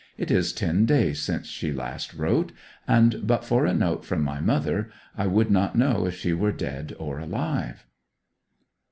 [0.17, 2.51] It is ten days since she last wrote,
[2.87, 6.51] and but for a note from my mother I should not know if she were
[6.51, 7.85] dead or alive.